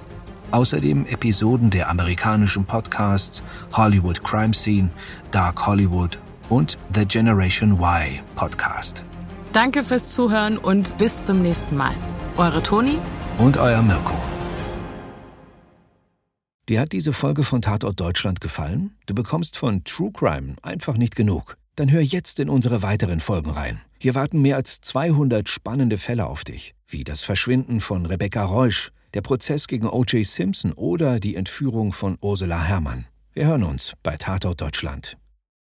Außerdem 0.50 1.06
Episoden 1.06 1.70
der 1.70 1.88
amerikanischen 1.88 2.64
Podcasts 2.64 3.42
Hollywood 3.72 4.22
Crime 4.22 4.54
Scene, 4.54 4.90
Dark 5.30 5.66
Hollywood 5.66 6.18
und 6.48 6.78
The 6.94 7.04
Generation 7.04 7.72
Y 7.72 8.20
Podcast. 8.34 9.04
Danke 9.52 9.82
fürs 9.82 10.10
Zuhören 10.10 10.58
und 10.58 10.96
bis 10.98 11.24
zum 11.26 11.42
nächsten 11.42 11.76
Mal. 11.76 11.94
Eure 12.36 12.62
Toni 12.62 12.98
und 13.38 13.56
euer 13.56 13.82
Mirko. 13.82 14.14
Dir 16.68 16.80
hat 16.80 16.92
diese 16.92 17.12
Folge 17.12 17.44
von 17.44 17.62
Tatort 17.62 18.00
Deutschland 18.00 18.40
gefallen? 18.40 18.96
Du 19.06 19.14
bekommst 19.14 19.56
von 19.56 19.84
True 19.84 20.10
Crime 20.12 20.56
einfach 20.62 20.96
nicht 20.96 21.14
genug. 21.14 21.56
Dann 21.76 21.90
hör 21.92 22.00
jetzt 22.00 22.40
in 22.40 22.48
unsere 22.48 22.82
weiteren 22.82 23.20
Folgen 23.20 23.50
rein. 23.50 23.80
Hier 23.98 24.14
warten 24.14 24.42
mehr 24.42 24.56
als 24.56 24.80
200 24.80 25.48
spannende 25.48 25.96
Fälle 25.96 26.26
auf 26.26 26.42
dich, 26.42 26.74
wie 26.88 27.04
das 27.04 27.22
Verschwinden 27.22 27.80
von 27.80 28.04
Rebecca 28.06 28.42
Reusch, 28.44 28.90
der 29.14 29.20
Prozess 29.22 29.68
gegen 29.68 29.86
O.J. 29.86 30.26
Simpson 30.26 30.72
oder 30.72 31.20
die 31.20 31.36
Entführung 31.36 31.92
von 31.92 32.18
Ursula 32.20 32.62
Herrmann. 32.64 33.06
Wir 33.32 33.46
hören 33.46 33.62
uns 33.62 33.92
bei 34.02 34.16
Tatort 34.16 34.60
Deutschland. 34.60 35.16